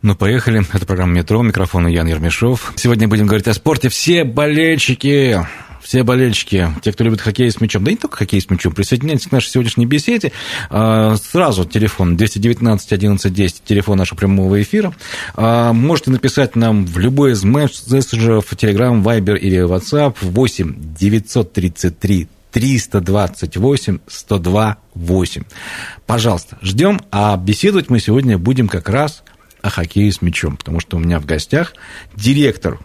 [0.00, 0.64] Ну, поехали.
[0.72, 1.42] Это программа «Метро».
[1.42, 2.72] Микрофон Ян Ермешов.
[2.76, 3.88] Сегодня будем говорить о спорте.
[3.88, 5.44] Все болельщики,
[5.82, 9.26] все болельщики, те, кто любит хоккей с мячом, да не только хоккей с мячом, присоединяйтесь
[9.26, 10.30] к нашей сегодняшней беседе.
[10.70, 14.94] А, Сразу телефон 219 11 10, телефон нашего прямого эфира.
[15.34, 23.98] А, Можете написать нам в любой из мессенджеров, Telegram, Viber или WhatsApp 8 933 328
[24.06, 25.42] 102 8.
[26.06, 29.24] Пожалуйста, ждем, а беседовать мы сегодня будем как раз
[29.62, 31.74] о хоккее с мячом, потому что у меня в гостях
[32.14, 32.78] директор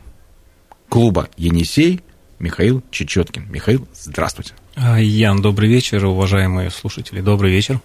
[0.90, 2.02] клуба «Енисей»
[2.40, 3.48] Михаил Чечеткин.
[3.50, 4.54] Михаил, здравствуйте.
[4.76, 7.80] А, Ян, добрый вечер, уважаемые слушатели, добрый вечер.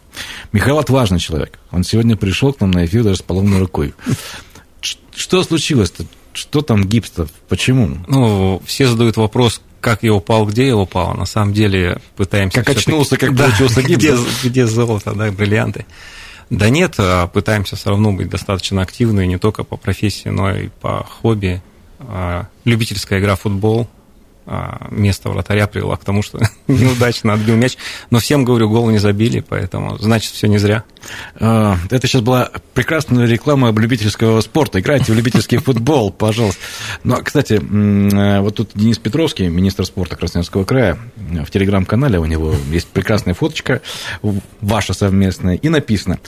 [0.53, 1.59] Михаил отважный человек.
[1.71, 3.95] Он сегодня пришел к нам на эфир даже с поломной рукой.
[5.15, 6.07] Что случилось-то?
[6.33, 7.29] Что там гипс-то?
[7.49, 7.99] Почему?
[8.09, 11.15] Ну, все задают вопрос, как я упал, где я упал.
[11.15, 12.63] На самом деле пытаемся...
[12.63, 15.87] Как очнулся, как Да, получился гипс, Где, где золото, да, бриллианты.
[16.51, 20.69] Да нет, а пытаемся все равно быть достаточно активны, не только по профессии, но и
[20.69, 21.63] по хобби.
[22.01, 23.89] А, Любительская игра в футбол,
[24.91, 27.77] место вратаря привела к тому, что неудачно отбил мяч.
[28.11, 30.85] Но всем, говорю, гол не забили, поэтому значит, все не зря.
[31.41, 34.81] А, Это сейчас была прекрасная реклама любительского спорта.
[34.81, 36.61] Играйте в любительский футбол, пожалуйста.
[37.05, 42.25] Ну, кстати, м, э, вот тут Денис Петровский, министр спорта Красноярского края, в телеграм-канале у
[42.25, 43.81] него есть прекрасная фоточка,
[44.61, 46.19] ваша совместная, и написано,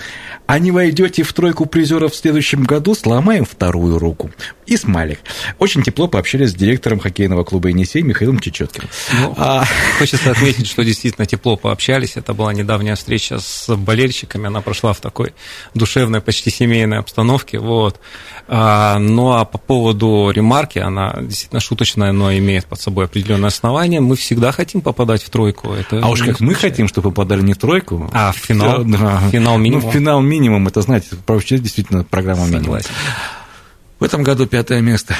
[0.46, 4.30] а не войдете в тройку призеров в следующем году, сломаем вторую руку.
[4.70, 5.18] И смайлик.
[5.58, 8.88] Очень тепло пообщались с директором хоккейного клуба «Енисей» Михаилом Чечеткиным.
[9.20, 9.64] Ну, А,
[9.98, 12.16] Хочется отметить, что действительно тепло пообщались.
[12.16, 14.46] Это была недавняя встреча с болельщиками.
[14.46, 15.34] Она прошла в такой
[15.74, 17.58] душевной, почти семейной обстановке.
[17.58, 17.98] Вот.
[18.46, 23.98] А, ну а по поводу ремарки, она действительно шуточная, но имеет под собой определенное основание.
[24.00, 25.72] Мы всегда хотим попадать в тройку.
[25.72, 28.08] Это А уж как мы хотим, чтобы попадали не в тройку.
[28.12, 28.84] А, в финал?
[28.84, 29.20] Да.
[29.32, 29.84] Финал минимум?
[29.84, 32.78] Ну, финал минимум, это, знаете, вообще действительно программа минимум.
[34.00, 35.14] В этом году пятое место.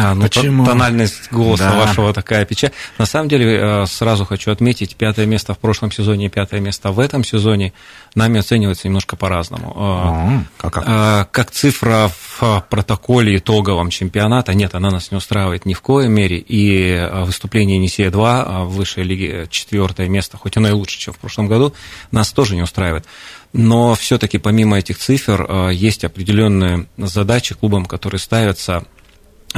[0.00, 0.64] А, ну, Почему?
[0.64, 1.76] тон- Тональность голоса Да.
[1.76, 2.70] вашего такая печаль.
[2.98, 6.92] На самом деле, э, сразу хочу отметить, пятое место в прошлом сезоне и пятое место
[6.92, 7.72] в этом сезоне
[8.14, 9.70] нами оценивается немножко по-разному.
[9.70, 10.84] Э, А, как- как?
[10.86, 16.08] э, Как цифра в протоколе итоговом чемпионата, нет, она нас не устраивает ни в коей
[16.08, 16.38] мере.
[16.38, 21.48] И выступление Енисея-2 в высшей лиге четвертое место, хоть оно и лучше, чем в прошлом
[21.48, 21.74] году,
[22.12, 23.04] нас тоже не устраивает.
[23.52, 28.84] Но все-таки помимо этих цифр есть определенные задачи клубам, которые ставятся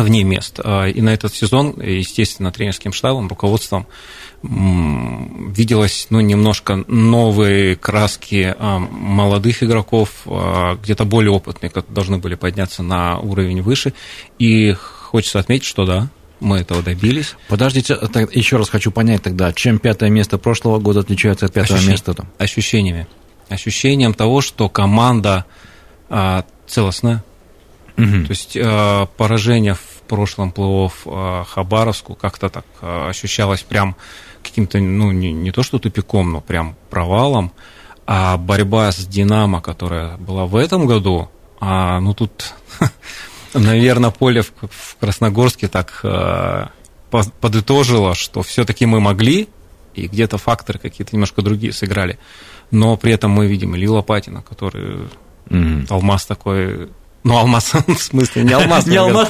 [0.02, 0.60] вне мест.
[0.62, 3.86] А, И на этот сезон, естественно, тренерским штабом, руководством
[4.42, 12.34] виделось ну, немножко новые краски а, молодых игроков, а, где-то более опытные, как должны были
[12.34, 13.92] подняться на уровень выше.
[14.38, 16.08] И хочется отметить, что да,
[16.40, 17.36] мы этого добились.
[17.48, 21.74] Подождите, так, еще раз хочу понять тогда, чем пятое место прошлого года отличается от пятого
[21.74, 22.14] Ощущение- места?
[22.14, 22.28] Там?
[22.38, 23.06] Ощущениями.
[23.48, 25.44] Ощущением того, что команда
[26.08, 27.22] а, целостная,
[27.96, 28.24] Мгм.
[28.24, 33.94] То есть э, поражение в прошлом плей-офф э, Хабаровску как-то так э, ощущалось прям
[34.42, 37.52] каким-то, ну, не, не то что тупиком, но прям провалом.
[38.06, 41.28] А борьба с Динамо, которая была в этом году,
[41.60, 42.54] а, ну тут,
[43.54, 46.66] наверное, поле в, в Красногорске так э,
[47.10, 49.48] по- подытожило, что все-таки мы могли,
[49.94, 52.18] и где-то факторы какие-то немножко другие сыграли.
[52.72, 55.08] Но при этом мы видим Ильи Лопатина, который
[55.48, 55.86] Мгм.
[55.90, 56.88] алмаз такой.
[57.22, 58.86] Ну, алмаз, в смысле, не алмаз.
[58.86, 59.28] Не алмаз,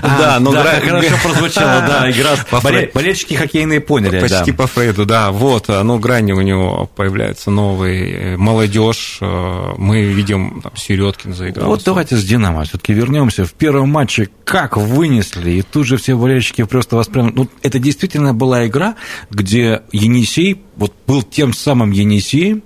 [0.00, 2.30] Да, А, но да, гра- хорошо прозвучало, да, игра.
[2.94, 5.32] Болельщики хоккейные поняли, Почти по Фрейду, да.
[5.32, 9.18] Вот, ну, грани у него появляется новый э, молодежь.
[9.20, 11.66] э, Мы видим, там, Середкин заиграл.
[11.68, 13.44] Вот давайте с Динамо все-таки вернемся.
[13.44, 17.32] В первом матче как вынесли, и тут же все болельщики просто восприняли.
[17.34, 18.94] Ну, это действительно была игра,
[19.30, 22.62] где Енисей вот был тем самым Енисеем,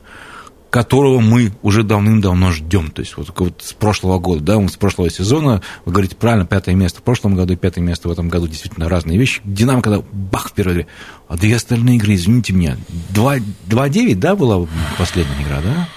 [0.76, 2.90] которого мы уже давным-давно ждем.
[2.90, 6.75] То есть вот, вот с прошлого года, да, с прошлого сезона, вы говорите правильно, пятое
[6.75, 9.40] место в прошлом году пятое место в этом году, действительно разные вещи.
[9.43, 10.87] Динамо, когда бах, в первой игре,
[11.28, 12.76] а две остальные игры, извините меня,
[13.08, 13.37] 2
[13.69, 14.67] 2-9, да, была
[14.99, 15.88] последняя игра, да?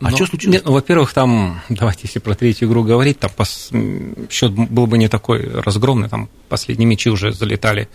[0.00, 0.54] А Ну, что случилось?
[0.54, 3.70] Нет, ну, во-первых, там, давайте, если про третью игру говорить, там пос...
[4.30, 7.88] счет был бы не такой разгромный, там последние мячи уже залетали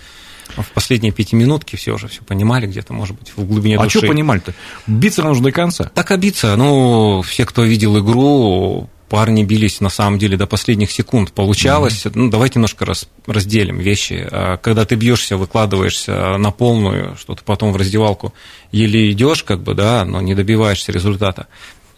[0.57, 3.99] в последние пятиминутки, все уже все понимали, где-то, может быть, в глубине А души.
[3.99, 4.53] что понимали-то?
[4.87, 5.91] Биться нужно до конца.
[5.93, 11.31] Так обиться, ну, все, кто видел игру, парни бились на самом деле до последних секунд.
[11.31, 12.11] Получалось, mm-hmm.
[12.15, 14.27] ну давайте немножко раз, разделим вещи.
[14.29, 18.33] А, когда ты бьешься, выкладываешься на полную, что ты потом в раздевалку
[18.71, 21.47] еле идешь, как бы, да, но не добиваешься результата.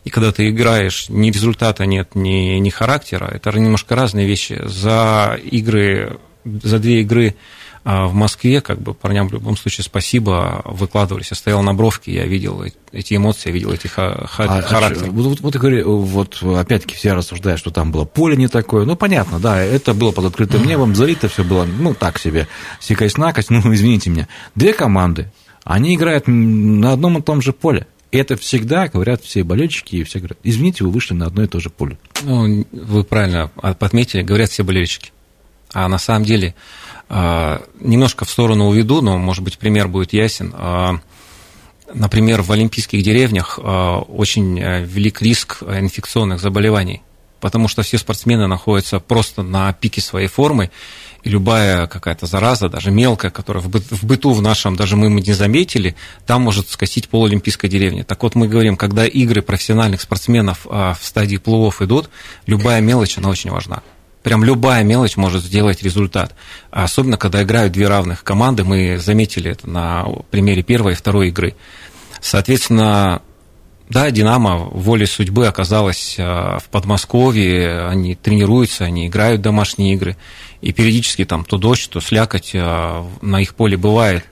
[0.03, 4.61] И когда ты играешь, ни результата нет, ни, ни характера, это немножко разные вещи.
[4.63, 7.35] За игры, за две игры а
[7.87, 11.31] в Москве, как бы парням в любом случае спасибо, выкладывались.
[11.31, 12.61] Я стоял на бровке, я видел
[12.91, 15.09] эти эмоции, я видел эти ха- а, характеры.
[15.09, 18.83] Вот, вот, вот, говорю, вот опять-таки все рассуждают, что там было поле не такое.
[18.83, 22.49] Ну, понятно, да, это было под открытым небом, залито все было, ну, так себе,
[22.81, 24.27] сикость-накость, ну, извините меня.
[24.53, 25.31] Две команды,
[25.63, 27.87] они играют на одном и том же поле.
[28.11, 31.47] И это всегда говорят все болельщики, и все говорят, извините, вы вышли на одно и
[31.47, 31.97] то же поле.
[32.23, 33.47] Ну, вы правильно
[33.79, 35.11] подметили, говорят все болельщики.
[35.73, 40.53] А на самом деле а, немножко в сторону уведу, но, может быть, пример будет ясен.
[40.55, 40.99] А,
[41.93, 47.01] например, в олимпийских деревнях а, очень э, велик риск инфекционных заболеваний,
[47.39, 50.69] потому что все спортсмены находятся просто на пике своей формы,
[51.23, 55.95] и любая какая-то зараза, даже мелкая, которая в быту в нашем, даже мы не заметили,
[56.25, 58.03] там может скосить пол олимпийской деревни.
[58.03, 62.09] Так вот, мы говорим, когда игры профессиональных спортсменов в стадии плывов идут,
[62.45, 63.81] любая мелочь, она очень важна
[64.27, 66.35] прям любая мелочь может сделать результат.
[66.69, 71.55] Особенно, когда играют две равных команды, мы заметили это на примере первой и второй игры.
[72.19, 73.21] Соответственно,
[73.87, 80.17] да, Динамо волей судьбы оказалась э, в Подмосковье, они тренируются, они играют домашние игры,
[80.59, 84.25] и периодически там то дождь, то слякоть э, на их поле бывает.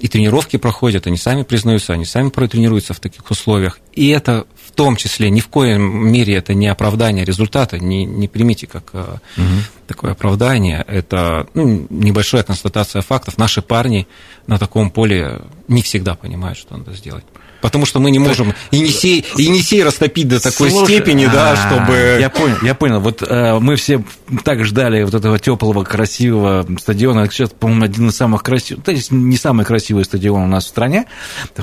[0.00, 3.78] И тренировки проходят, они сами признаются, они сами тренируются в таких условиях.
[3.92, 8.66] И это том числе ни в коем мере это не оправдание результата, не, не примите
[8.66, 9.44] как угу.
[9.86, 10.84] такое оправдание.
[10.86, 13.38] Это ну, небольшая констатация фактов.
[13.38, 14.06] Наши парни
[14.46, 17.24] на таком поле не всегда понимают, что надо сделать
[17.64, 22.18] потому что мы не можем Енисей, Енисей растопить до такой Слушай, степени, да, а, чтобы...
[22.20, 23.00] Я понял, я понял.
[23.00, 24.04] Вот э, мы все
[24.44, 27.26] так ждали вот этого теплого, красивого стадиона.
[27.30, 30.68] Сейчас, по-моему, один из самых красивых, то есть не самый красивый стадион у нас в
[30.68, 31.06] стране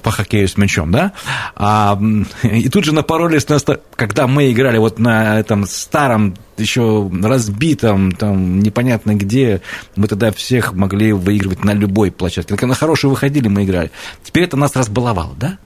[0.01, 1.11] по хоккею с мячом, да?
[1.55, 2.01] А,
[2.41, 3.59] и тут же напоролись на...
[3.95, 9.61] Когда мы играли вот на этом старом еще разбитом, там, непонятно где,
[9.95, 12.49] мы тогда всех могли выигрывать на любой площадке.
[12.49, 13.91] Только на хорошую выходили, мы играли.
[14.23, 15.59] Теперь это нас разбаловало, да?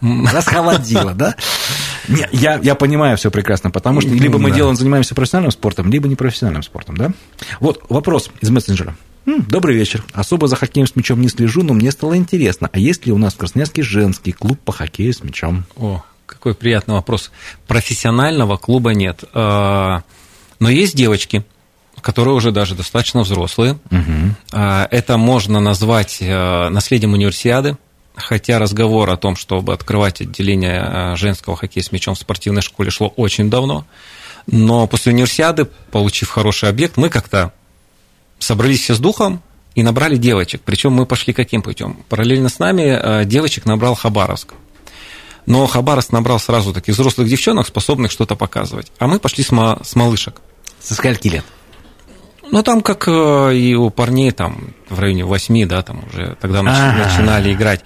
[0.00, 1.34] Расхолодило, да?
[2.08, 6.08] Не, я, я понимаю все прекрасно, потому что либо мы делаем, занимаемся профессиональным спортом, либо
[6.08, 7.10] непрофессиональным спортом, да?
[7.60, 8.96] Вот вопрос из мессенджера.
[9.26, 10.02] Добрый вечер.
[10.14, 13.18] Особо за хоккеем с мячом не слежу, но мне стало интересно, а есть ли у
[13.18, 15.64] нас в Красноярске женский клуб по хоккею с мячом?
[15.76, 17.30] О, какой приятный вопрос.
[17.66, 19.24] Профессионального клуба нет.
[19.34, 20.02] А,
[20.60, 21.44] но есть девочки,
[22.00, 23.78] которые уже даже достаточно взрослые.
[23.90, 24.58] Угу.
[24.90, 27.76] Это можно назвать э, наследием универсиады
[28.18, 32.90] хотя разговор о том, чтобы открывать отделение э, женского хоккея с мячом в спортивной школе
[32.90, 33.86] шло очень давно,
[34.46, 37.52] но после универсиады, получив хороший объект, мы как-то
[38.38, 39.42] собрались все с духом
[39.74, 40.62] и набрали девочек.
[40.64, 41.98] Причем мы пошли каким путем?
[42.08, 44.54] Параллельно с нами э, девочек набрал Хабаровск.
[45.46, 48.92] Но Хабаровск набрал сразу таких взрослых девчонок, способных что-то показывать.
[48.98, 50.40] А мы пошли с, с малышек.
[50.80, 51.44] Со скольки лет?
[52.50, 56.62] Ну, там, как э, и у парней, там, в районе 8, да, там уже тогда
[56.62, 57.82] начинали играть.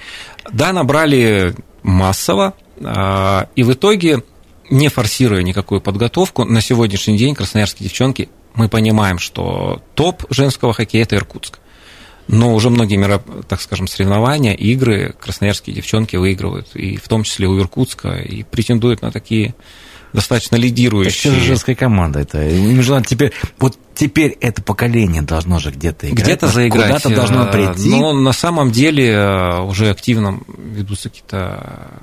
[0.50, 2.54] Да, набрали массово,
[2.84, 4.22] а, и в итоге,
[4.70, 11.02] не форсируя никакую подготовку, на сегодняшний день красноярские девчонки, мы понимаем, что топ женского хоккея–
[11.04, 11.58] это Иркутск.
[12.28, 17.58] Но уже многие, так скажем, соревнования, игры красноярские девчонки выигрывают, и в том числе у
[17.58, 19.54] Иркутска, и претендуют на такие
[20.12, 21.32] достаточно лидирующие.
[21.32, 22.20] Это же женская команда.
[22.20, 26.24] Это, им же надо теперь, вот теперь это поколение должно же где-то играть.
[26.24, 26.86] Где-то заиграть.
[26.86, 27.88] Куда-то должно э, прийти.
[27.88, 32.00] Но на самом деле э, уже активно ведутся какие-то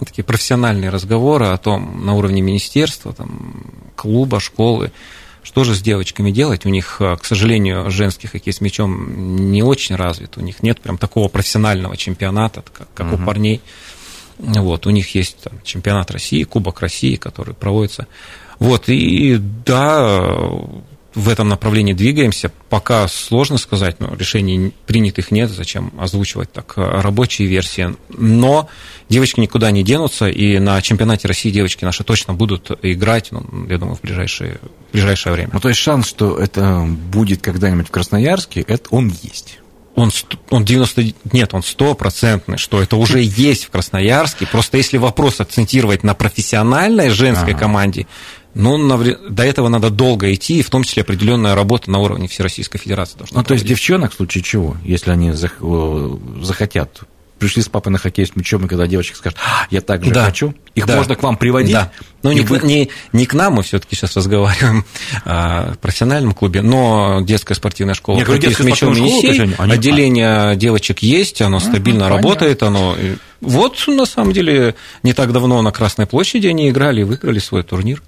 [0.00, 4.92] э, такие профессиональные разговоры о том на уровне министерства, там, клуба, школы,
[5.42, 6.66] что же с девочками делать?
[6.66, 10.36] У них, к сожалению, женский хоккей с мячом не очень развит.
[10.36, 13.22] У них нет прям такого профессионального чемпионата, как, как угу.
[13.22, 13.60] у парней.
[14.38, 18.06] Вот, у них есть там, чемпионат России, Кубок России, который проводится.
[18.58, 20.48] Вот, и да,
[21.16, 22.52] в этом направлении двигаемся.
[22.68, 27.96] Пока сложно сказать, но решений принятых нет, зачем озвучивать так э, рабочие версии.
[28.10, 28.68] Но
[29.08, 33.78] девочки никуда не денутся, и на чемпионате России девочки наши точно будут играть, ну, я
[33.78, 34.58] думаю, в ближайшее,
[34.90, 35.50] в ближайшее время.
[35.54, 39.58] Ну, то есть шанс, что это будет когда-нибудь в Красноярске, это он есть
[39.96, 40.10] он,
[40.50, 44.46] он 90, нет, он стопроцентный, что это уже есть в Красноярске.
[44.46, 47.60] Просто если вопрос акцентировать на профессиональной женской ага.
[47.60, 48.06] команде,
[48.54, 48.78] ну,
[49.28, 53.18] до этого надо долго идти, и в том числе определенная работа на уровне Всероссийской Федерации
[53.18, 57.00] должна Ну, то есть девчонок в случае чего, если они захотят
[57.38, 60.10] пришли с папой на хоккей с мячом, и когда девочка скажет, «А, я так же
[60.10, 60.24] Да.
[60.24, 60.96] хочу, их Да.
[60.96, 61.72] можно к вам приводить.
[61.74, 61.92] Да.
[62.22, 64.84] И не, вы- к- не, не к нам, мы все-таки сейчас разговариваем
[65.24, 69.08] а, в профессиональном клубе, но детская спортивная школа Я говорю, «Хоккей с детская мячом школа,
[69.08, 72.16] Енисей», есть они- отделение девочек есть, оно стабильно понятно.
[72.16, 72.96] работает, оно...
[73.42, 77.62] Вот, на самом деле, не так давно на Красной площади они играли и выиграли свой
[77.62, 78.02] турнир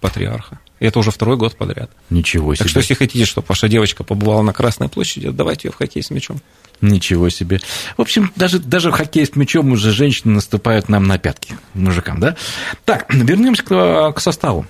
[0.00, 0.58] «Патриарха».
[0.84, 1.90] И это уже второй год подряд.
[2.10, 2.58] Ничего себе.
[2.58, 6.02] Так что, если хотите, чтобы ваша девочка побывала на Красной площади, отдавайте ее в хоккей
[6.02, 6.42] с мячом.
[6.82, 7.62] Ничего себе.
[7.96, 12.20] В общем, даже, даже в хоккей с мячом уже женщины наступают нам на пятки, мужикам,
[12.20, 12.36] да?
[12.84, 14.66] Так, вернемся к, к составу.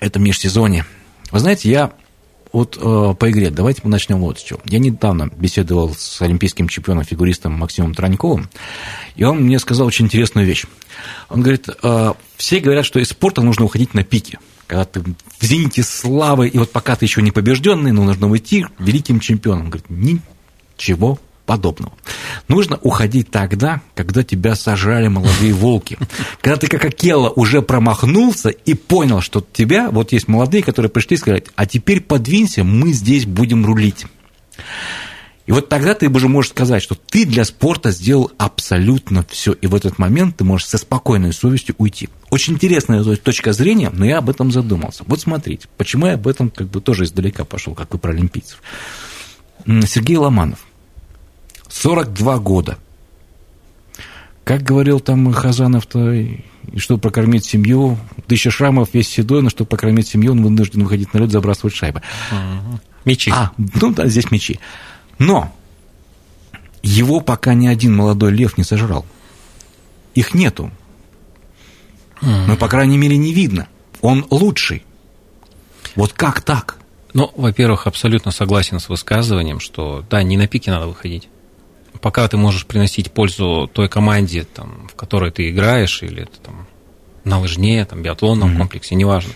[0.00, 0.84] Это межсезонье.
[1.30, 1.92] Вы знаете, я
[2.52, 4.58] вот э, по игре, давайте мы начнем вот с чего.
[4.64, 8.50] Я недавно беседовал с олимпийским чемпионом-фигуристом Максимом Траньковым,
[9.14, 10.64] и он мне сказал очень интересную вещь.
[11.28, 14.40] Он говорит, э, все говорят, что из спорта нужно уходить на пике.
[14.68, 18.66] Когда ты в зените славы, и вот пока ты еще не побежденный, но нужно уйти
[18.78, 19.64] великим чемпионом.
[19.64, 21.94] Он говорит, ничего подобного.
[22.48, 25.96] Нужно уходить тогда, когда тебя сажали молодые волки.
[26.42, 31.16] Когда ты как Акела уже промахнулся и понял, что тебя, вот есть молодые, которые пришли
[31.16, 34.04] и сказали, а теперь подвинься, мы здесь будем рулить.
[35.48, 39.66] И вот тогда ты уже можешь сказать, что ты для спорта сделал абсолютно все, и
[39.66, 42.10] в этот момент ты можешь со спокойной совестью уйти.
[42.28, 45.04] Очень интересная точка зрения, но я об этом задумался.
[45.06, 48.60] Вот смотрите, почему я об этом как бы тоже издалека пошел, как вы про олимпийцев.
[49.64, 50.66] Сергей Ломанов,
[51.70, 52.76] 42 года.
[54.44, 56.40] Как говорил там Хазанов-то, и
[56.76, 61.20] чтобы прокормить семью, тысяча шрамов, весь седой, но чтобы прокормить семью, он вынужден выходить на
[61.20, 62.02] лед, забрасывать шайбы.
[63.06, 63.30] Мячи.
[63.34, 64.60] А, ну да, здесь мячи.
[65.18, 65.52] Но
[66.82, 69.04] его пока ни один молодой лев не сожрал.
[70.14, 70.70] Их нету.
[72.20, 73.68] Ну, по крайней мере, не видно.
[74.00, 74.84] Он лучший.
[75.94, 76.78] Вот как так?
[77.14, 81.28] Ну, во-первых, абсолютно согласен с высказыванием, что да, не на пике надо выходить.
[82.00, 86.66] Пока ты можешь приносить пользу той команде, там, в которой ты играешь, или это, там,
[87.24, 89.32] на лыжне, там, биатлонном комплексе, неважно.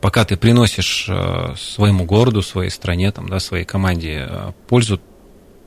[0.00, 5.00] Пока ты приносишь э, своему городу, своей стране, там, да, своей команде э, пользу,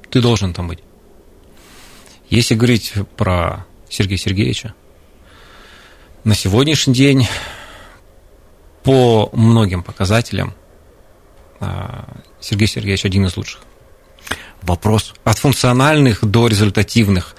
[0.10, 0.80] ты должен там быть.
[2.30, 4.74] Если говорить про Сергея Сергеевича,
[6.24, 7.28] на сегодняшний день
[8.84, 10.54] по многим показателям
[11.60, 12.08] а,
[12.40, 13.62] Сергей Сергеевич один из лучших.
[14.62, 17.36] Вопрос От функциональных до результативных.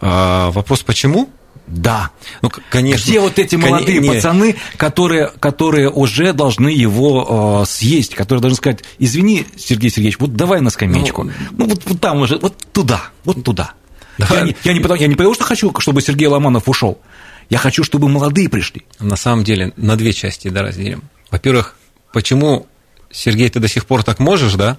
[0.00, 1.28] Вопрос почему?
[1.70, 2.10] «Да».
[2.42, 3.08] Ну, конечно.
[3.08, 8.42] Где вот эти Кон- молодые не, пацаны, которые, которые уже должны его э, съесть, которые
[8.42, 11.24] должны сказать, извини, Сергей Сергеевич, вот давай на скамеечку.
[11.24, 13.72] Ну, Ну, вот, вот там уже, вот туда, вот туда.
[14.18, 14.38] Давай.
[14.38, 17.00] Я, не, я, не потому, я не потому, что хочу, чтобы Сергей Ломанов ушел.
[17.48, 18.82] Я хочу, чтобы молодые пришли.
[18.98, 21.02] На самом деле, на две части да, разделим.
[21.30, 21.76] Во-первых,
[22.12, 22.66] почему,
[23.10, 24.76] Сергей, ты до сих пор так можешь, да?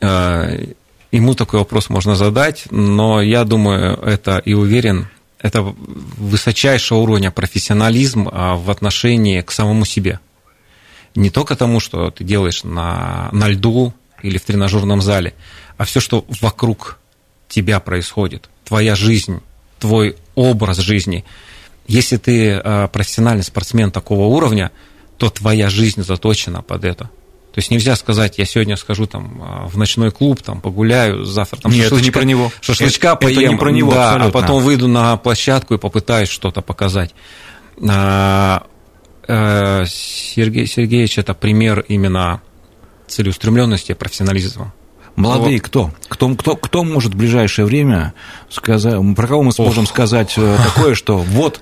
[0.00, 0.48] А,
[1.12, 5.08] Ему такой вопрос можно задать, но я думаю, это и уверен,
[5.42, 10.20] это высочайшего уровня профессионализм а, в отношении к самому себе.
[11.14, 15.34] Не только тому, что ты делаешь на, на льду или в тренажерном зале,
[15.76, 16.98] а все, что вокруг
[17.48, 19.40] тебя происходит, твоя жизнь,
[19.78, 21.24] твой образ жизни.
[21.88, 24.70] Если ты а, профессиональный спортсмен такого уровня,
[25.18, 27.10] то твоя жизнь заточена под это.
[27.52, 31.58] То есть нельзя сказать, я сегодня схожу там а, в ночной клуб, там погуляю, завтра
[31.60, 32.52] там Нет, это не шашлычка- про него.
[32.62, 36.30] шашлычка Это- это поем, не про него да, а потом выйду на площадку и попытаюсь
[36.30, 37.14] что-то показать.
[37.86, 38.64] А,
[39.28, 42.40] э, Сергей Сергеевич это пример именно
[43.06, 44.72] целеустремленности, профессионализма.
[45.14, 45.66] Молодые Вот.
[45.66, 45.90] кто?
[46.08, 46.56] Кто, кто?
[46.56, 48.14] кто может в ближайшее время
[48.48, 51.60] сказать, про кого мы сможем сказать э, такое, что вот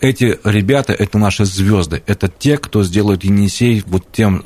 [0.00, 4.42] эти ребята, это наши звезды, это те, кто сделают Енисей вот тем,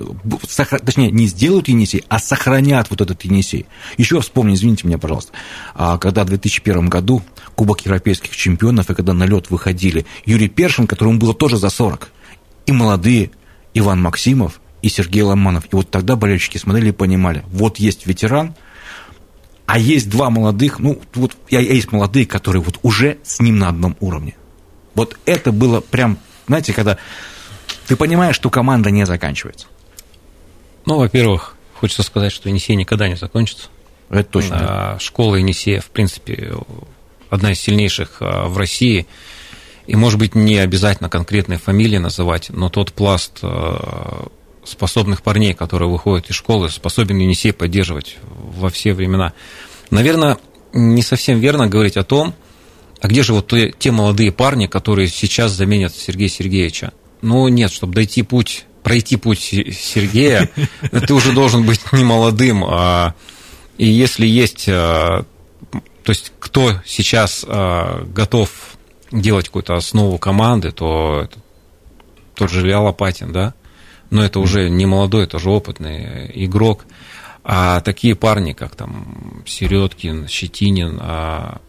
[0.49, 3.67] сохра- точнее, не сделают Енисей, а сохранят вот этот Енисей.
[3.97, 5.33] Еще вспомни, извините меня, пожалуйста,
[5.75, 7.23] а, когда в 2001 году
[7.55, 12.11] Кубок европейских чемпионов, и когда на лед выходили Юрий Першин, которому было тоже за 40,
[12.67, 13.31] и молодые
[13.75, 15.65] Иван Максимов, и Сергей Ломанов.
[15.67, 18.55] И вот тогда болельщики смотрели и понимали, вот есть ветеран,
[19.67, 23.69] а есть два молодых, ну, вот я- есть молодые, которые вот уже с ним на
[23.69, 24.35] одном уровне.
[24.95, 26.99] Вот это было прям, знаете, когда
[27.87, 29.67] ты понимаешь, что команда не заканчивается.
[30.87, 33.69] Ну, во-первых, хочется сказать, что Енисей никогда не закончится.
[34.11, 34.59] Это точно.
[34.59, 34.67] да.
[34.69, 36.55] А, Школа Енисея, в принципе,
[37.31, 39.07] одна из сильнейших а, в России.
[39.87, 44.29] И, может быть, не обязательно конкретные фамилии называть, но тот пласт а,
[44.65, 49.33] способных парней, которые выходят из школы, способен Енисей поддерживать во все времена.
[49.91, 50.39] Наверное,
[50.73, 52.35] не совсем верно говорить о том,
[53.05, 56.95] а где же вот те, те молодые парни, которые сейчас заменят Сергея Сергеевича?
[57.21, 60.49] Ну, нет, чтобы дойти путь, пройти путь Се- Сергея,
[60.91, 63.13] ты уже должен быть не молодым, а
[63.77, 65.27] и если есть а,
[66.03, 68.49] То есть, кто сейчас э, готов
[69.13, 71.29] делать какую-то основу команды, то
[72.35, 73.53] тот же Илья Лопатин, да,
[74.09, 76.87] но это уже не молодой, это уже опытный игрок.
[77.43, 81.61] А такие парни, как там Середкин, Щетинин, а,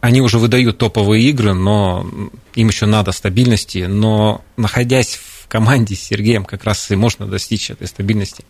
[0.00, 2.06] они уже выдают топовые игры, но
[2.54, 7.70] им еще надо стабильности, но находясь в команде с Сергеем, как раз и можно достичь
[7.70, 8.44] этой стабильности.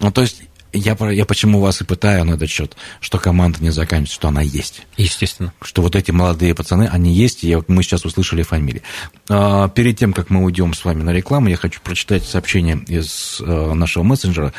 [0.00, 0.42] Ну, то есть
[0.74, 4.42] я, я почему вас и пытаю на этот счет, что команда не заканчивается, что она
[4.42, 4.86] есть.
[4.96, 5.52] Естественно.
[5.62, 8.82] Что вот эти молодые пацаны, они есть, и мы сейчас услышали фамилии.
[9.28, 13.40] А, перед тем, как мы уйдем с вами на рекламу, я хочу прочитать сообщение из
[13.40, 14.52] а, нашего мессенджера.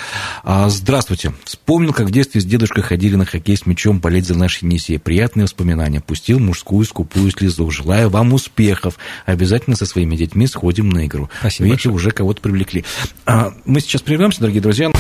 [0.44, 1.34] А, здравствуйте.
[1.44, 5.00] Вспомнил, как в детстве с дедушкой ходили на хоккей с мячом болеть за наш Енисей.
[5.00, 6.02] Приятные воспоминания.
[6.02, 7.70] Пустил мужскую скупую слезу.
[7.70, 8.98] Желаю вам успехов.
[9.26, 11.30] Обязательно со своими детьми сходим на игру.
[11.40, 11.96] Спасибо Видите, большое.
[11.96, 12.86] уже кого-то привлекли.
[13.26, 14.92] А, мы сейчас прервемся, дорогие друзья.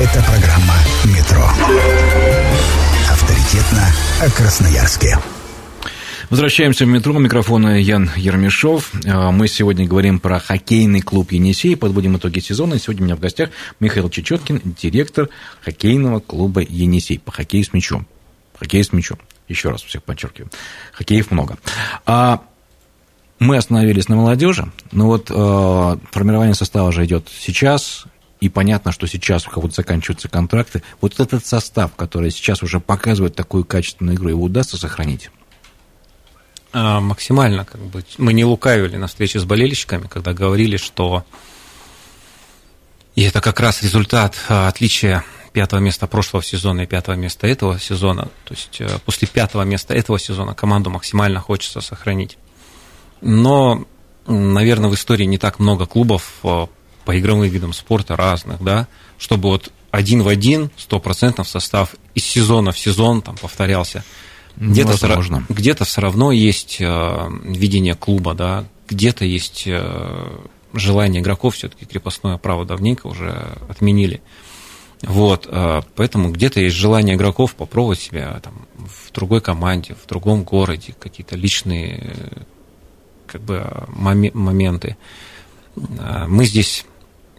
[0.00, 0.74] Это программа
[1.06, 1.44] «Метро».
[3.10, 3.82] Авторитетно
[4.22, 5.18] о Красноярске.
[6.30, 7.18] Возвращаемся в метро.
[7.18, 8.92] Микрофона Ян Ермешов.
[9.04, 11.76] А, Мы сегодня говорим про хоккейный клуб «Енисей».
[11.76, 12.78] Подводим итоги сезона.
[12.78, 13.50] Сегодня у меня в гостях
[13.80, 15.30] Михаил Чечеткин, директор
[15.62, 18.06] хоккейного клуба «Енисей» по хоккею с мячом.
[18.56, 19.18] Хоккей с мячом.
[19.48, 20.48] Еще раз всех подчеркиваю.
[20.92, 21.58] Хоккеев много.
[22.06, 22.42] А
[23.40, 28.04] мы остановились на молодежи, но вот э, формирование состава же идет сейчас,
[28.40, 30.82] и понятно, что сейчас у кого-то заканчиваются контракты.
[31.00, 35.30] Вот этот состав, который сейчас уже показывает такую качественную игру, его удастся сохранить?
[36.72, 41.24] А, максимально, как бы, мы не лукавили на встрече с болельщиками, когда говорили, что
[43.14, 47.80] и это как раз результат а, отличия пятого места прошлого сезона и пятого места этого
[47.80, 48.28] сезона.
[48.44, 52.38] То есть э, после пятого места этого сезона команду максимально хочется сохранить.
[53.20, 53.84] Но,
[54.28, 56.66] наверное, в истории не так много клубов э,
[57.08, 58.86] по игровым видам спорта разных, да,
[59.16, 64.04] чтобы вот один в один, стопроцентно состав из сезона в сезон там повторялся.
[64.56, 65.06] Где-то, все,
[65.48, 70.38] где-то все равно есть э, видение клуба, да, где-то есть э,
[70.74, 74.20] желание игроков, все-таки крепостное право давненько уже отменили.
[75.00, 80.42] Вот, э, поэтому где-то есть желание игроков попробовать себя там, в другой команде, в другом
[80.42, 82.42] городе, какие-то личные э,
[83.26, 84.98] как бы моме- моменты.
[85.74, 86.84] Э, Мы здесь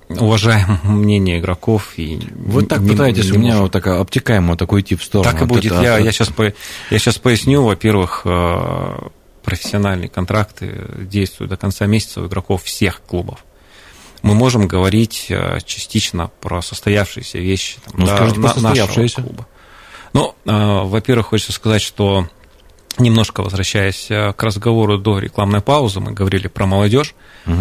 [0.09, 4.71] уважаем мнение игроков и Вы так не- пытаетесь не у меня вот так обтекаемо так
[4.71, 5.31] уйти в сторону.
[5.31, 5.71] Так и будет.
[5.71, 7.63] Я, я, сейчас, по- я сейчас поясню.
[7.63, 8.97] Во-первых, э,
[9.43, 13.45] профессиональные контракты действуют до конца месяца у игроков всех клубов.
[14.21, 19.47] Мы можем говорить э, частично про состоявшиеся вещи там, Ну, да, скажите на- нашего клуба.
[20.13, 20.51] Ну, э,
[20.85, 22.27] во-первых, хочется сказать, что
[22.97, 27.15] немножко возвращаясь к разговору до рекламной паузы, мы говорили про молодежь.
[27.45, 27.51] И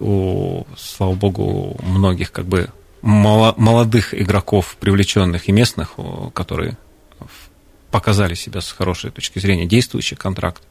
[0.00, 2.68] у, слава богу, у многих как бы
[3.02, 5.94] мало- молодых игроков, привлеченных и местных,
[6.34, 6.76] которые
[7.90, 10.62] показали себя с хорошей точки зрения, действующий контракт.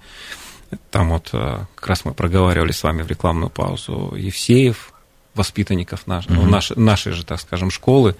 [0.91, 4.91] Там вот э, как раз мы проговаривали с вами в рекламную паузу Евсеев,
[5.33, 6.61] воспитанников наш, ну, Мгм.
[6.75, 8.15] нашей, же, так скажем, школы,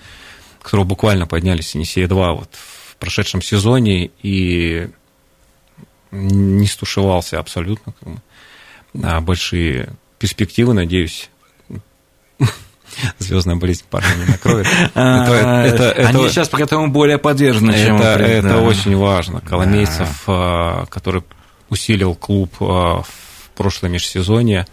[0.62, 4.90] которые буквально поднялись с Енисея-2 вот в прошедшем сезоне и
[6.12, 7.94] не стушевался абсолютно.
[8.00, 8.20] Как бы.
[9.04, 11.30] А большие перспективы, надеюсь,
[13.20, 14.68] звездная болезнь парня не накроет.
[14.94, 17.98] А, Это- это- Они это- сейчас поэтому более подвержены, чем...
[17.98, 18.60] Это, пред- это да.
[18.62, 19.42] очень важно.
[19.42, 21.24] Коломейцев, а, который
[21.70, 24.66] усилил клуб а, в прошлое межсезонье,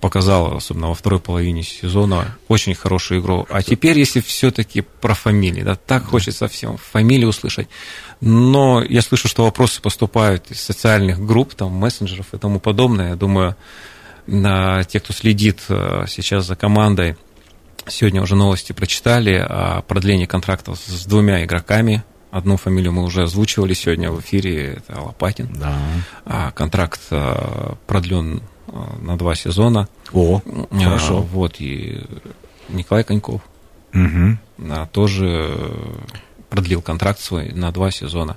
[0.00, 3.46] показал, особенно во второй половине сезона, очень хорошую игру.
[3.50, 7.68] А теперь, если все-таки про фамилии, да, так хочется всем фамилии услышать.
[8.20, 13.10] Но я слышу, что вопросы поступают из социальных групп, там, мессенджеров и тому подобное.
[13.10, 13.56] Я думаю,
[14.28, 17.16] те, кто следит а, сейчас за командой,
[17.88, 22.04] Сегодня уже новости прочитали о продлении контрактов с двумя игроками.
[22.30, 25.48] Одну фамилию мы уже озвучивали сегодня в эфире, это Лопатин.
[25.54, 25.78] Да.
[26.26, 29.88] А контракт а, продлен а, на два сезона.
[30.12, 31.22] О, А, хорошо.
[31.22, 32.04] Вот, и
[32.68, 33.40] Николай Коньков
[33.94, 35.72] а, тоже
[36.50, 38.36] продлил контракт свой на два сезона.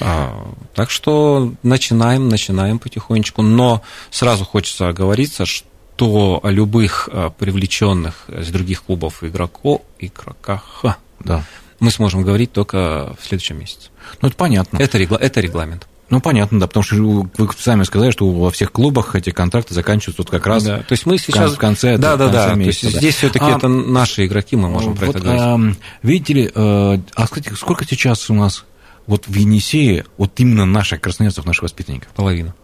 [0.00, 3.42] А, так что начинаем, начинаем потихонечку.
[3.42, 10.84] Но сразу хочется оговориться, что о любых а, привлеченных с других клубов игроков, игроках
[11.20, 11.44] Да.
[11.80, 13.88] мы сможем говорить только в следующем месяце.
[14.22, 14.78] Ну, это понятно.
[14.78, 15.86] Это, регла- это регламент.
[16.10, 20.22] Ну, понятно, да, потому что вы сами сказали, что во всех клубах эти контракты заканчиваются
[20.22, 21.52] вот как раз Да, то есть мы сейчас...
[21.52, 22.48] в конце, да, да, да.
[22.48, 22.98] То месяца, есть да.
[23.00, 25.42] здесь все-таки А, это наши игроки, мы можем про вот, это говорить.
[25.42, 28.64] ам, видите ли, э, а кстати, сколько сейчас у нас
[29.08, 32.10] вот в Енисее вот именно наших красноярцев, наших воспитанников?
[32.10, 32.54] Половина.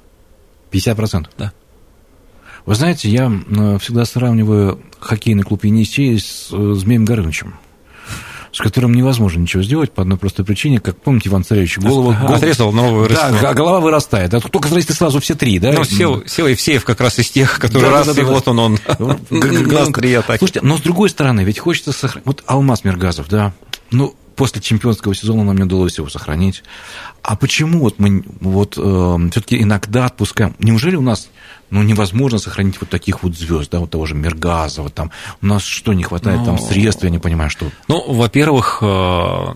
[0.71, 1.27] 50%?
[1.37, 1.53] Да.
[2.67, 7.55] Вы знаете, я э, всегда сравниваю хоккейный клуб Енисей с э, Змеем Горынычем.
[8.53, 12.11] с которым невозможно ничего сделать по одной простой причине, как помните, Иван Царевич, голову...
[12.13, 13.41] Отрезал, новую вырастил.
[13.41, 14.35] Да, голова вырастает.
[14.35, 15.73] А только сразу сразу все три, да?
[15.73, 18.31] Ну, сел, сел Евсеев как раз из тех, которые да, раз, да, да, и да.
[18.31, 18.79] вот он, он
[19.31, 20.39] на острие атаки.
[20.39, 22.27] Слушайте, но с другой стороны, ведь хочется сохранить...
[22.27, 23.55] Вот Алмаз Миргазов, да,
[23.91, 26.63] ну, после чемпионского сезона нам не удалось его сохранить.
[27.23, 30.55] А почему вот мы вот э, все-таки иногда отпускаем?
[30.59, 31.29] Неужели у нас
[31.71, 35.11] ну, невозможно сохранить вот таких вот звезд, да, вот того же Мергазова, там,
[35.43, 37.71] у нас что, не хватает ну, там средств, я не понимаю, что?
[37.89, 39.55] Ну, во-первых, э,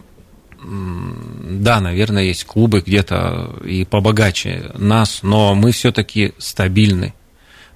[0.63, 7.15] да, наверное, есть клубы где-то и побогаче нас, но мы все-таки стабильны.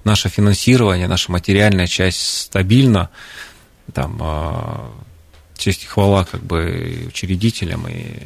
[0.05, 3.11] Наше финансирование, наша материальная часть стабильна.
[3.93, 5.12] Там, э,
[5.63, 8.17] честь и хвала как бы учредителям и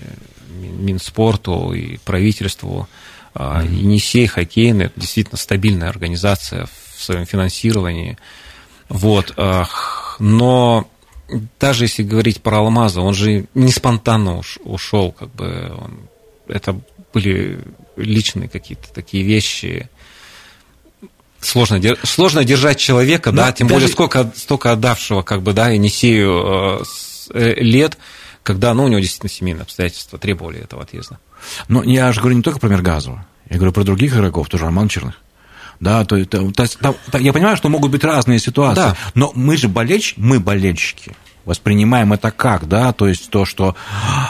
[0.59, 2.89] Минспорту, и правительству.
[3.35, 3.69] Mm-hmm.
[3.69, 8.17] Енисей хоккейный– это действительно стабильная организация в своем финансировании.
[8.89, 9.35] Вот.
[9.37, 9.67] А,
[10.19, 10.89] но
[11.61, 15.99] даже если говорить про Алмаза, он же не спонтанно ушел, как бы он,
[16.49, 16.81] это
[17.13, 17.59] были
[17.97, 19.91] личные какие-то такие вещи.
[21.41, 23.81] Сложно, сложно держать человека, Но да, тем даже...
[23.81, 26.85] более сколько, столько отдавшего, как бы, да, Енисею Э,
[27.35, 27.99] лет,
[28.43, 31.19] когда ну, у него действительно семейные обстоятельства требовали этого отъезда.
[31.69, 34.89] Но я же говорю не только про Мергазова, я говорю про других игроков, тоже Роман
[34.89, 35.21] Черных.
[35.81, 36.67] Да, то, то, то,
[37.11, 38.97] то, я понимаю, что могут быть разные ситуации, да.
[39.15, 43.77] но мы же болельщики, мы болельщики, воспринимаем это как, да, то есть то, что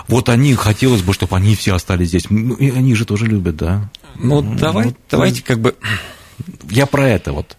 [0.08, 3.56] вот они, хотелось бы, чтобы они все остались здесь, ну, и они же тоже любят,
[3.56, 3.90] да.
[4.16, 5.76] Ну, ну давай, вот, давайте как бы...
[6.68, 7.56] Я про это вот.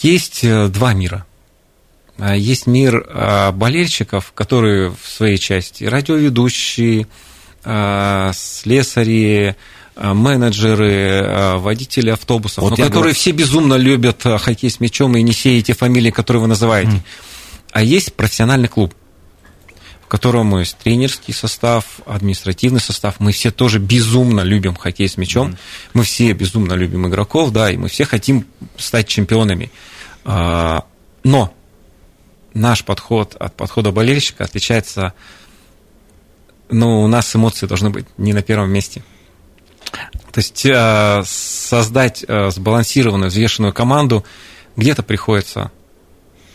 [0.00, 1.26] Есть э, два мира.
[2.18, 7.06] А, есть мир а, болельщиков, которые в своей части радиоведущие,
[7.64, 9.56] а, слесари,
[10.00, 13.14] менеджеры, водители автобусов, вот но которые говорю...
[13.14, 16.92] все безумно любят хоккей с мячом и не все эти фамилии, которые вы называете.
[16.92, 17.02] Mm.
[17.72, 18.94] А есть профессиональный клуб,
[20.04, 23.16] в котором есть тренерский состав, административный состав.
[23.18, 25.48] Мы все тоже безумно любим хоккей с мячом.
[25.48, 25.56] Mm.
[25.94, 29.72] Мы все безумно любим игроков, да, и мы все хотим стать чемпионами.
[30.24, 31.54] Но
[32.54, 35.12] наш подход от подхода болельщика отличается,
[36.70, 39.02] ну, у нас эмоции должны быть не на первом месте.
[40.32, 44.24] То есть э, создать э, сбалансированную, взвешенную команду
[44.76, 45.72] где-то приходится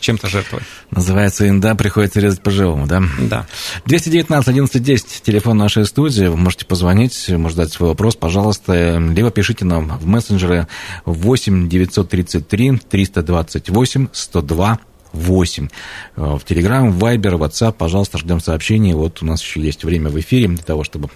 [0.04, 0.66] чем-то жертвовать.
[0.90, 3.02] Называется инда, приходится резать по-живому, да?
[3.18, 3.46] Да.
[3.86, 9.64] 219 1110, телефон нашей студии, вы можете позвонить, можете дать свой вопрос, пожалуйста, либо пишите
[9.64, 10.68] нам в мессенджеры
[11.06, 14.78] 8 933 328 102
[15.14, 15.68] 8.
[16.16, 18.92] Э, в Телеграм, Вайбер, WhatsApp, пожалуйста, ждем сообщений.
[18.92, 21.08] Вот у нас еще есть время в эфире для того, чтобы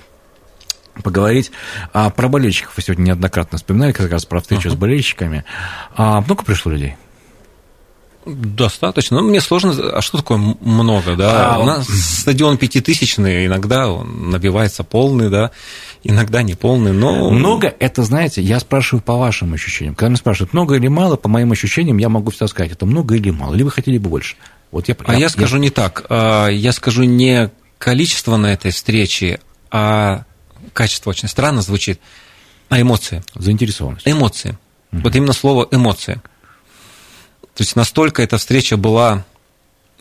[1.03, 1.53] поговорить.
[1.93, 4.73] А про болельщиков вы сегодня неоднократно вспоминали, как раз про встречу uh-huh.
[4.73, 5.45] с болельщиками.
[5.95, 6.97] А много пришло людей?
[8.35, 9.21] Достаточно.
[9.21, 9.75] Ну, мне сложно...
[9.93, 11.55] А что такое много, да?
[11.55, 15.51] А, У нас стадион пятитысячный, иногда он набивается полный, да,
[16.05, 17.31] иногда не полный, но...
[17.31, 19.95] Много, это, знаете, я спрашиваю по вашим ощущениям.
[19.95, 23.17] Когда меня спрашивают, много или мало, по моим ощущениям, я могу всегда сказать, это много
[23.17, 23.55] или мало.
[23.55, 24.37] Или вы хотели бы больше?
[24.71, 25.63] Вот я, а я, я скажу я...
[25.63, 26.05] не так.
[26.09, 30.25] А, я скажу не количество на этой встрече, а
[30.73, 32.01] качество очень странно звучит,
[32.69, 33.23] а эмоции.
[33.35, 34.07] Заинтересованность.
[34.07, 34.59] Эмоции.
[34.93, 35.03] Угу.
[35.03, 36.21] Вот именно слово эмоции.
[37.59, 39.25] То есть настолько эта встреча была...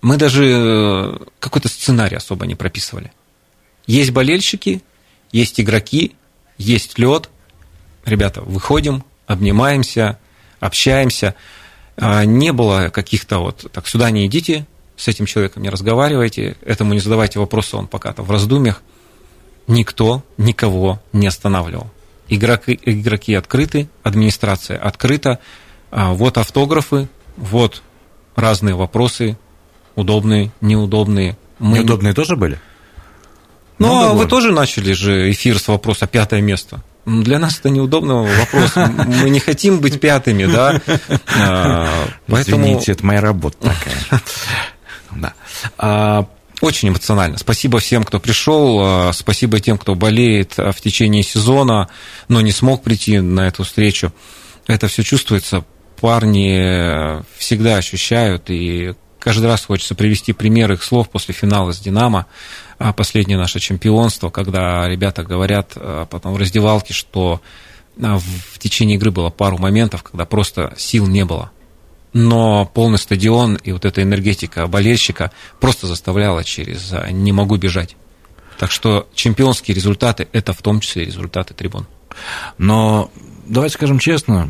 [0.03, 3.11] Мы даже э, какой-то сценарий особо не прописывали.
[3.87, 4.83] Есть болельщики,
[5.31, 6.15] есть игроки,
[6.59, 7.31] есть лед.
[8.05, 10.19] Ребята, выходим, обнимаемся,
[10.59, 11.33] общаемся.
[11.95, 16.93] А, не было каких-то вот, так, сюда не идите, с этим человеком не разговаривайте, этому
[16.93, 18.83] не задавайте вопросы, он пока там в раздумьях.
[19.65, 21.89] Никто никого не останавливал.
[22.29, 25.39] Игроки, игроки открыты, администрация открыта.
[25.89, 27.81] А, вот автографы, вот
[28.35, 29.37] разные вопросы,
[29.95, 31.37] удобные, неудобные.
[31.59, 31.79] Мы...
[31.79, 32.59] Неудобные тоже были?
[33.79, 36.81] Ну, а вы тоже начали же эфир с вопроса «пятое место».
[37.05, 38.75] Для нас это неудобный вопрос.
[39.05, 40.81] Мы не хотим быть пятыми, да.
[41.39, 41.87] А,
[42.27, 42.63] поэтому...
[42.63, 44.21] Извините, это моя работа такая.
[45.11, 45.33] Да.
[45.77, 46.27] А,
[46.59, 47.37] очень эмоционально.
[47.37, 51.87] Спасибо всем, кто пришел, а, спасибо тем, кто болеет в течение сезона,
[52.27, 54.11] но не смог прийти на эту встречу.
[54.67, 55.63] Это все чувствуется
[55.99, 62.27] парни всегда ощущают, и каждый раз хочется привести пример их слов после финала с «Динамо»,
[62.79, 67.41] а последнее наше чемпионство, когда ребята говорят а, потом в раздевалке, что
[68.01, 71.51] а, в течение игры было пару моментов, когда просто сил не было.
[72.13, 77.95] Но полный стадион и вот эта энергетика болельщика просто заставляла через «не могу бежать».
[78.57, 81.85] Так что чемпионские результаты– это в том числе результаты трибун.
[82.57, 83.11] Но
[83.45, 84.49] давайте скажем честно,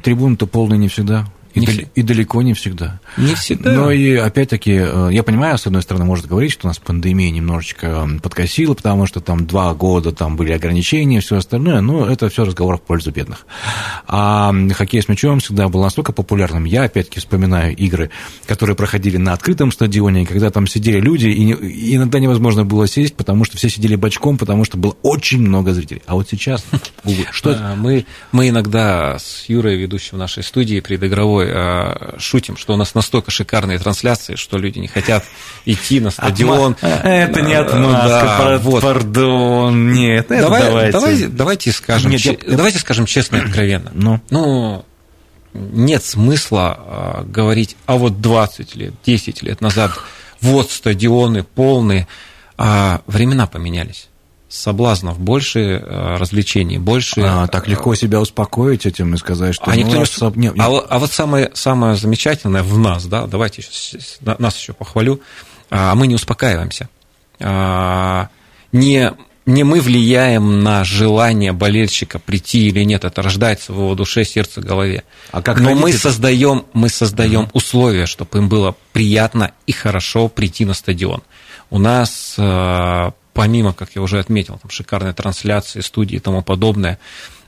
[0.00, 1.26] трибуны-то полные не всегда.
[1.54, 3.00] И, Не дал- и далеко не всегда.
[3.16, 3.72] Не всегда.
[3.72, 7.30] Но и опять-таки, э, я понимаю, с одной стороны, может говорить, что у нас пандемия
[7.30, 12.28] немножечко м, подкосила, потому что там два года там были ограничения, все остальное, но это
[12.28, 13.46] все разговор в пользу бедных.
[14.06, 16.64] А хоккей с мячом всегда был настолько популярным.
[16.64, 18.10] Я опять-таки вспоминаю игры,
[18.46, 23.14] которые проходили на открытом стадионе, когда там сидели люди, и, и иногда невозможно было сесть,
[23.16, 26.02] потому что все сидели бочком, потому что было очень много зрителей.
[26.06, 26.64] А вот сейчас,
[27.04, 32.76] увы, что Мы, мы иногда с Юрой, ведущим нашей студии предыгровой, а, шутим, что у
[32.76, 35.24] нас настолько шикарные трансляции, что люди не хотят
[35.64, 36.76] идти на стадион.
[36.80, 38.82] Это не А, отмазка, да, вот.
[38.82, 40.90] пардон, нет, Давай-
[41.32, 41.72] давайте.
[41.72, 43.90] скажем, Нет, я- че- давайте скажем честно и откровенно.
[43.94, 44.20] Ну.
[44.30, 44.84] Ну,
[45.52, 49.92] нет смысла а, говорить, а вот 20 лет, 10 лет назад,
[50.40, 52.06] вот стадионы полные,
[52.56, 54.08] а времена поменялись.
[54.50, 57.20] Соблазнов больше, а, развлечений больше.
[57.24, 60.02] А, так легко себя успокоить этим и сказать, что А, никто ну, не...
[60.02, 63.62] особ- не- а, вот- а вот самое, самое замечательное в нас, да, давайте
[64.20, 65.20] на- нас еще похвалю,
[65.70, 66.88] а, мы не успокаиваемся.
[67.40, 68.28] А,
[68.72, 69.12] Не,
[69.46, 74.60] не мы влияем на желание болельщика прийти или нет, это рождается в его душе, сердце,
[74.60, 75.02] голове.
[75.32, 80.64] А как Но мы создаем, мы создаем условия, чтобы им было приятно и хорошо прийти
[80.64, 81.22] на стадион.
[81.70, 86.98] У нас, э, помимо, как я уже отметил, там шикарной трансляции, студии и тому подобное,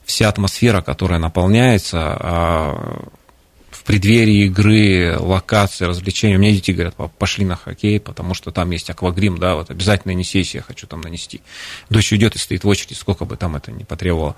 [0.05, 3.07] вся атмосфера, которая наполняется э,
[3.71, 6.37] в преддверии игры, локации, развлечения.
[6.37, 9.71] У меня дети говорят, «Пап, пошли на хоккей, потому что там есть аквагрим, да, вот
[9.71, 11.41] обязательно несись, я хочу там нанести.
[11.89, 14.37] Дочь идет и стоит в очереди, сколько бы там это ни потребовало.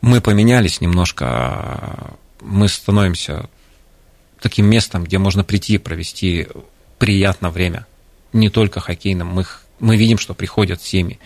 [0.00, 3.48] Мы поменялись немножко, мы становимся
[4.40, 6.46] таким местом, где можно прийти и провести
[6.98, 7.86] приятно время.
[8.34, 9.28] Не только хоккейным.
[9.28, 11.18] Мы, х- мы видим, что приходят семьи.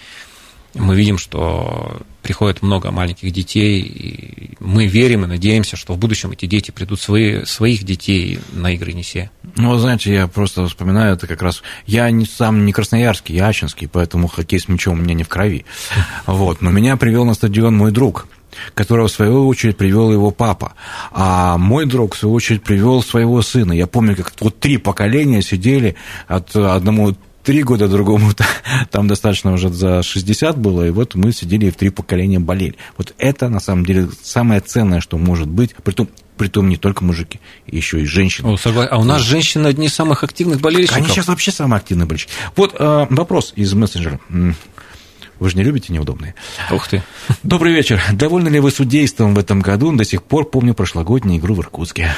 [0.74, 3.80] Мы видим, что приходит много маленьких детей.
[3.80, 8.74] И мы верим и надеемся, что в будущем эти дети придут свои, своих детей на
[8.74, 9.30] игры Несе.
[9.56, 11.62] Ну, вы знаете, я просто вспоминаю это как раз...
[11.86, 15.28] Я не, сам не красноярский, я ачинский, поэтому хоккей с мячом у меня не в
[15.28, 15.64] крови.
[16.26, 16.60] Вот.
[16.60, 18.26] Но меня привел на стадион мой друг,
[18.74, 20.74] которого, в свою очередь, привел его папа.
[21.12, 23.72] А мой друг, в свою очередь, привел своего сына.
[23.72, 25.94] Я помню, как вот три поколения сидели,
[26.26, 27.14] от одному
[27.48, 28.32] три года, другому
[28.90, 32.74] там достаточно уже за 60 было, и вот мы сидели и в три поколения болели.
[32.98, 37.40] Вот это, на самом деле, самое ценное, что может быть, притом, притом не только мужики,
[37.66, 38.54] еще и женщины.
[38.90, 40.98] А у нас женщины одни из самых активных болельщиков.
[40.98, 42.32] Они сейчас вообще самые активные болельщики.
[42.54, 44.20] Вот э, вопрос из мессенджера.
[44.28, 46.34] Вы же не любите неудобные.
[46.70, 47.02] Ух ты.
[47.42, 48.02] Добрый вечер.
[48.12, 49.90] Довольны ли вы судейством в этом году?
[49.96, 52.14] До сих пор помню прошлогоднюю игру в Иркутске.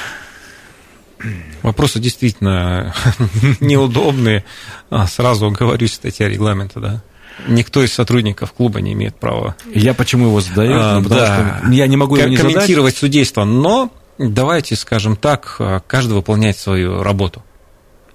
[1.62, 2.94] Вопросы действительно
[3.60, 4.44] неудобные.
[4.90, 7.02] А, Сразу оговорюсь, статья регламента, да.
[7.48, 10.72] Никто из сотрудников клуба не имеет права Я почему его задаю?
[10.74, 11.58] А, Ну, потому да.
[11.62, 12.52] что я не могу его не задать.
[12.54, 17.42] комментировать судейство, но давайте скажем так, а, каждый выполняет свою работу.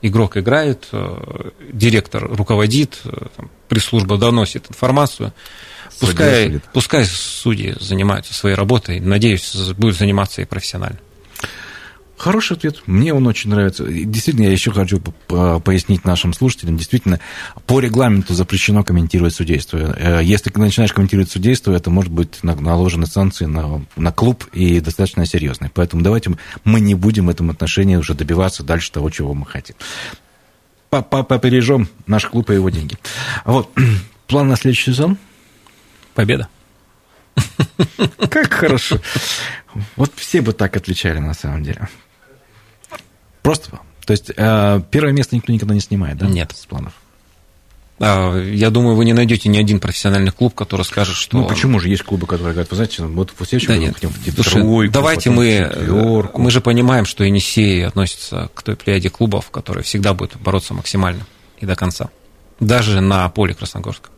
[0.02, 3.02] Игрок играет, э, директор руководит,
[3.70, 5.34] пресс-служба доносит информацию.
[6.00, 11.00] Пускай, пускай судьи занимаются своей работой, надеюсь, будут заниматься и профессионально.
[12.26, 12.82] Хороший ответ.
[12.88, 13.86] Мне он очень нравится.
[13.86, 16.76] И Действительно, я еще хочу пояснить нашим слушателям.
[16.76, 17.20] Действительно,
[17.68, 19.78] по регламенту запрещено комментировать судейство.
[19.96, 24.44] Э, Если ты начинаешь комментировать судейство, это может быть на- наложены санкции на, на клуб
[24.54, 25.70] и достаточно серьезные.
[25.72, 26.32] Поэтому давайте
[26.64, 29.76] мы не будем в этом отношении уже добиваться дальше того, чего мы хотим.
[30.90, 32.98] По- по- Попережем наш клуб и его деньги.
[33.46, 33.70] Вот.
[34.26, 35.20] План на следующий сезон?
[36.16, 36.48] Победа.
[38.32, 39.00] Как хорошо.
[39.96, 41.88] Вот все бы так отвечали на самом деле.
[43.46, 43.80] Просто.
[44.08, 46.26] То есть э, первое место никто никогда не снимает, да?
[46.26, 46.52] Нет.
[46.56, 46.94] С планов.
[48.00, 51.38] А, Я думаю, вы не найдете ни один профессиональный клуб, который скажет, что...
[51.38, 53.90] Ну почему же есть клубы, которые говорят, вы знаете, вот в следующем Да году нет,
[53.92, 56.42] мы хотим в Слушай, тройку, давайте мы, в четверку.
[56.42, 61.28] мы же понимаем, что Енисей относится к той плеяде клубов, которые всегда будут бороться максимально
[61.60, 62.10] и до конца.
[62.60, 64.10] Даже на поле Красногорска.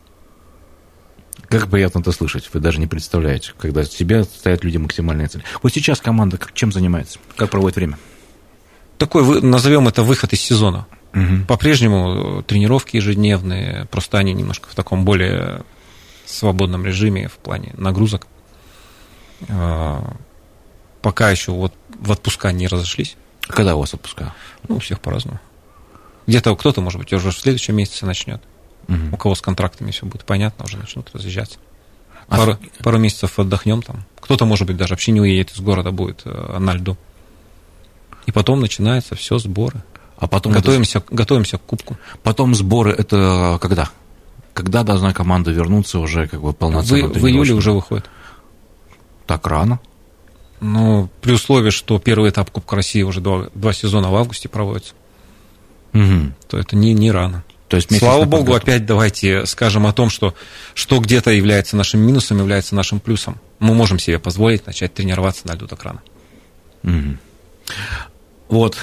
[1.50, 5.44] Как приятно это слышать, вы даже не представляете, когда себе ставят люди максимальные цели.
[5.62, 7.18] Вот сейчас команда чем занимается?
[7.36, 7.98] Как проводит время?
[8.98, 10.86] Такой, назовем это выход из сезона.
[11.12, 11.46] Мгм.
[11.46, 15.62] По-прежнему э, тренировки ежедневные, просто они немножко в таком более
[16.26, 18.26] свободном режиме в плане нагрузок.
[19.48, 20.14] А,
[21.00, 23.16] Пока еще вот в отпуска не разошлись.
[23.42, 24.34] Когда у вас отпуска?
[24.68, 25.38] Ну, у всех по-разному.
[26.26, 28.42] Где-то кто-то, может быть, уже в следующем месяце начнет.
[28.88, 29.14] Мгм.
[29.14, 31.58] У кого с контрактами все будет понятно, уже начнут разъезжаться.
[32.28, 34.04] А Пару, с- пару месяцев отдохнем там.
[34.20, 36.98] Кто-то, может быть, даже вообще не уедет из города, будет э, на льду.
[38.28, 39.82] И потом начинается все сборы.
[40.18, 41.96] А потом, это- готовимся, готовимся к кубку.
[42.22, 43.88] потом сборы это когда?
[44.52, 47.08] Когда должна команда вернуться уже как бы В, полноценно?
[47.08, 48.04] в июле уже выходит.
[49.26, 49.80] Так рано?
[50.60, 54.92] Ну, при условии, что первый этап Кубка России уже два, два сезона в августе проводится,
[55.94, 56.32] Угу.
[56.48, 57.44] то это не, не рано.
[57.68, 58.56] То есть Слава богу, подготовку.
[58.70, 60.34] опять давайте скажем о том, что,
[60.74, 63.36] что где-то является нашим минусом, является нашим плюсом.
[63.58, 66.00] Мы можем себе позволить начать тренироваться на льду так рано.
[66.82, 67.18] Мгм.
[68.48, 68.76] Вот.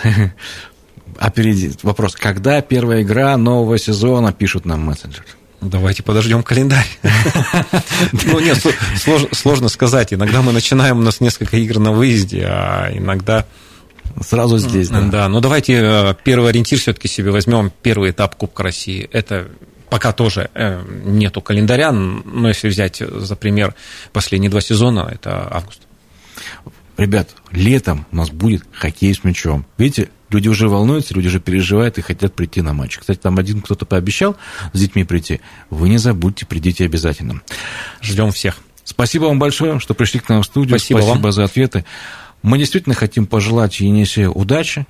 [1.20, 1.72] Опереди.
[1.84, 2.16] Вопрос.
[2.16, 5.26] Когда первая игра нового сезона пишут нам мессенджер?
[5.62, 6.86] Давайте подождем календарь.
[8.26, 10.14] Ну, нет, сло- слож- сложно сказать.
[10.14, 13.46] Иногда мы начинаем, у нас несколько игр на выезде, а иногда...
[14.22, 15.02] Сразу здесь, да?
[15.02, 17.72] Да, но давайте э, первый ориентир все-таки себе возьмем.
[17.82, 19.10] Первый этап Кубка России.
[19.12, 19.48] Это
[19.90, 23.74] пока тоже э, нету календаря, но если взять за пример
[24.14, 25.82] последние два сезона, это август.
[26.98, 29.66] Ребят, летом у нас будет хоккей с мячом.
[29.78, 32.98] Видите, люди уже волнуются, люди уже переживают и хотят прийти на матч.
[32.98, 34.38] Кстати, там один кто-то пообещал
[34.74, 35.42] с детьми прийти.
[35.70, 37.42] Вы не забудьте, придите обязательно.
[38.02, 38.58] Ждем всех.
[38.84, 40.78] Спасибо вам большое, что пришли к нам в студию.
[40.78, 41.32] Спасибо вам.
[41.32, 41.86] за ответы.
[42.44, 44.86] Мы действительно хотим пожелать Енисею удачи.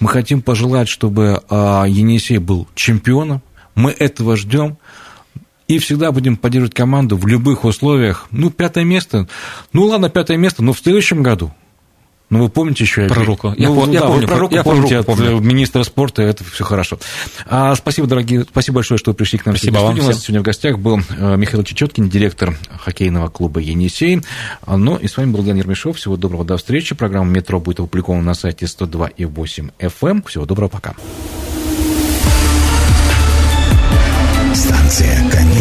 [0.00, 3.42] Мы хотим пожелать, чтобы а, Енисей был чемпионом.
[3.74, 4.76] Мы этого ждем.
[5.68, 8.26] И всегда будем поддерживать команду в любых условиях.
[8.30, 9.28] Ну, пятое место.
[9.74, 11.52] Ну, ладно, пятое место, но в следующем году.
[12.30, 13.06] Ну, вы помните еще...
[13.08, 13.54] Про руку.
[13.56, 15.38] Я Ну, пом- я да, помню, вы про руку я помните руку от помню.
[15.38, 16.98] э, министра спорта, это все хорошо.
[17.46, 20.04] А, спасибо, дорогие, спасибо большое, что пришли к нам Спасибо сегодня в вам.
[20.04, 20.24] У нас всем.
[20.26, 24.22] сегодня в гостях был э, Михаил Чечеткин, директор хоккейного клуба «Енисей».
[24.66, 25.96] А, Ну, и с вами был Ян Ермешов.
[25.96, 26.94] Всего доброго, до встречи.
[26.94, 30.26] Программа «Метро» будет опубликована на сайте 102,8 FM.
[30.28, 30.94] Всего доброго, пока.
[34.54, 35.30] Станция